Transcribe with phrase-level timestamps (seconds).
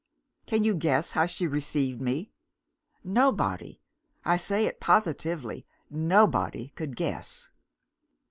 [0.47, 2.31] "Can you guess how she received me?
[3.03, 3.79] Nobody
[4.25, 7.51] I say it positively nobody could guess.